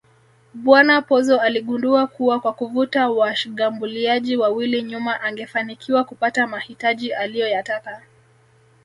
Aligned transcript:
Bwana 0.53 1.01
Pozzo 1.01 1.39
aligundua 1.41 2.07
kuwa 2.07 2.39
kwa 2.39 2.53
kuvuta 2.53 3.09
washgambuliaji 3.09 4.37
wawili 4.37 4.83
nyuma 4.83 5.21
angefanikiwa 5.21 6.03
kupata 6.03 6.47
mahitaji 6.47 7.13
aliyoyataka 7.13 8.01